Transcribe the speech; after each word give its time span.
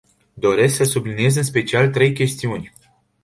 Doresc 0.35 0.75
să 0.75 0.83
subliniez 0.83 1.35
în 1.35 1.43
special 1.43 1.89
trei 1.91 2.13
chestiuni. 2.13 2.73